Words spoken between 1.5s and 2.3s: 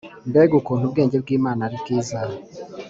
ari rwiza